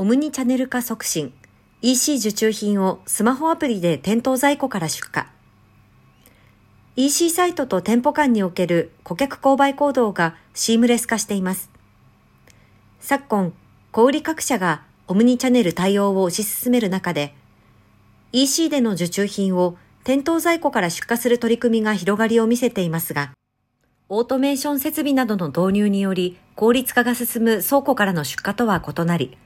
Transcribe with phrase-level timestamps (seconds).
[0.00, 1.34] オムニチャネル化促進
[1.82, 5.24] EC 受注品をスマホアプリで店頭在庫から出荷
[6.94, 11.68] EC サイトと店舗間における顧客購買行動がシームレス化しています。
[13.00, 13.52] 昨今、
[13.90, 17.34] 小売各社がオムニチャネル対応を推し進める中で、
[18.30, 23.32] EC での受注品を店頭在庫から出荷する取り組みが広がりを見せていますが、
[24.08, 29.36] オートメーション設備などの導入により効率化が進む倉庫からの出荷とは異なり、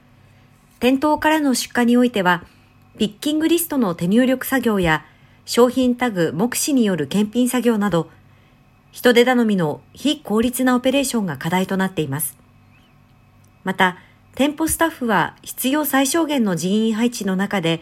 [0.79, 2.43] 店頭からの出荷においては、
[2.97, 5.05] ピッキングリストの手入力作業や
[5.45, 8.09] 商品タグ目視による検品作業など、
[8.91, 12.37] 人手頼みの非効率なオペレーションが課題となっています。
[13.63, 13.97] また、
[14.35, 17.81] 店舗スタッフは必要最小限の人員配置の中で、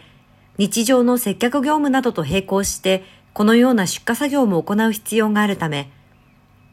[0.58, 3.03] 日常の接客業務などと並行して、
[3.34, 5.89] このような出荷作業も行う必要があるため、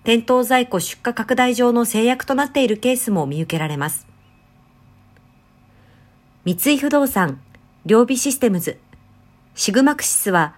[0.04, 4.07] 店頭在庫出荷拡大上の制約となっているケースも見受けられます。
[6.48, 7.42] 三井不動産、
[7.84, 8.78] 両備システムズ、
[9.54, 10.54] シグマクシスは、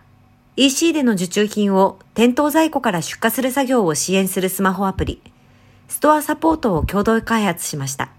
[0.54, 5.20] EC での受注品を店頭在庫から出荷する作業を支援するスマホアプリ、
[5.88, 8.10] ストアサポートを共同開発しました。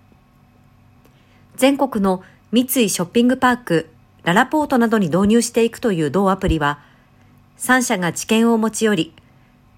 [1.56, 3.90] 全国の三井ショッピングパーク、
[4.24, 6.82] ララポートなどに導入していくという同アプリは、
[7.58, 9.14] 3社が知見を持ち寄り、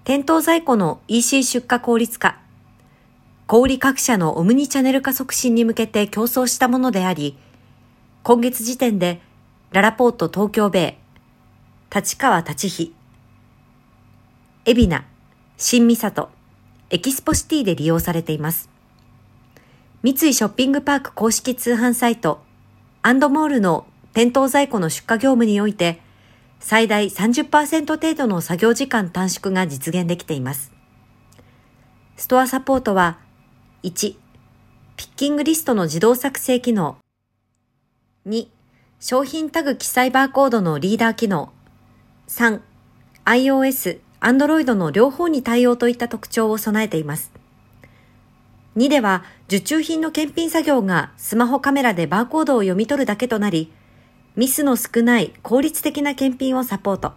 [0.02, 2.40] 店頭在庫の EC 出荷効率化、
[3.46, 7.38] 小売各社のオムニチャネル化促進に向けて競争したものであり、
[8.24, 9.20] 今月時点で、
[9.70, 10.96] ララポート東京ベ
[11.92, 12.94] イ、立川立飛、
[14.64, 15.04] 海老名、
[15.58, 16.30] 新三里、
[16.88, 18.70] エキスポシティで利用されています。
[20.02, 22.40] 三井ショッピングパーク公式通販サイト、
[23.02, 26.00] アンドモールの店頭在庫の出荷業務において、
[26.60, 30.72] 最大30%程度の作業時間短縮が実現できています。
[32.16, 33.18] ストアサポートは、
[33.82, 34.16] 1、
[34.96, 36.96] ピッキングリストの自動作成機能。
[38.26, 38.48] 2、
[39.00, 41.52] 商品タグ記載バーコードのリーダー機能。
[42.28, 42.62] 3、
[43.26, 47.30] iOS、Android の両方に対応といった特徴を備えています。
[48.78, 53.70] 2では受注品の検品作業がスマホカメラでバーコードを読み取るだけとなり、
[54.36, 57.12] ミスの少ない効率的な検品をサポート。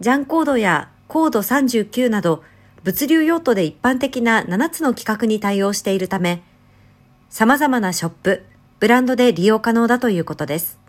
[0.00, 2.42] ジャンコードやコード39など
[2.82, 6.42] 物流用途で一般的な7つの規格に対応しているため、
[7.28, 8.46] 様々なショップ、
[8.82, 10.81] ブランドで利用可能だということです。